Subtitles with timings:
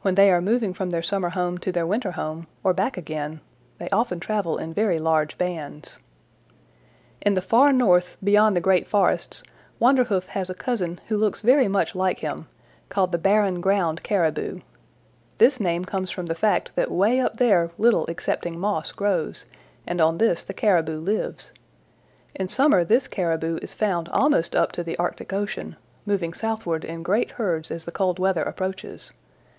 [0.00, 3.42] When they are moving from their summer home to their winter home, or back again,
[3.76, 5.98] they often travel in very large bands.
[7.20, 9.42] "In the Far North beyond the great forests
[9.78, 12.46] Wanderhoof has a cousin who looks very much like him,
[12.88, 14.60] called the Barren Ground Caribou.
[15.36, 19.44] The name comes from the fact that way up there little excepting moss grows,
[19.86, 21.50] and on this the Caribou lives.
[22.34, 27.02] In summer this Caribou is found almost up to the Arctic Ocean, moving southward in
[27.02, 29.12] great herds as the cold weather approaches.